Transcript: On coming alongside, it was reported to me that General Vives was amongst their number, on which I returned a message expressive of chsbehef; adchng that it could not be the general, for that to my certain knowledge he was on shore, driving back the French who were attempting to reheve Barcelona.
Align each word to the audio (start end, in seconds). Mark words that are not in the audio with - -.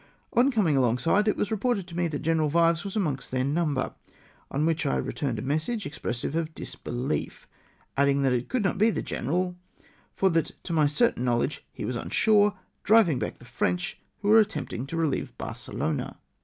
On 0.33 0.49
coming 0.49 0.75
alongside, 0.75 1.27
it 1.27 1.37
was 1.37 1.51
reported 1.51 1.85
to 1.85 1.95
me 1.95 2.07
that 2.07 2.23
General 2.23 2.49
Vives 2.49 2.83
was 2.83 2.95
amongst 2.95 3.29
their 3.29 3.43
number, 3.43 3.93
on 4.49 4.65
which 4.65 4.83
I 4.87 4.95
returned 4.95 5.37
a 5.37 5.43
message 5.43 5.85
expressive 5.85 6.35
of 6.35 6.55
chsbehef; 6.55 7.45
adchng 7.95 8.23
that 8.23 8.33
it 8.33 8.49
could 8.49 8.63
not 8.63 8.79
be 8.79 8.89
the 8.89 9.03
general, 9.03 9.57
for 10.15 10.31
that 10.31 10.53
to 10.63 10.73
my 10.73 10.87
certain 10.87 11.23
knowledge 11.23 11.63
he 11.71 11.85
was 11.85 11.95
on 11.97 12.09
shore, 12.09 12.57
driving 12.81 13.19
back 13.19 13.37
the 13.37 13.45
French 13.45 13.99
who 14.23 14.29
were 14.29 14.39
attempting 14.39 14.87
to 14.87 14.95
reheve 14.97 15.37
Barcelona. 15.37 16.17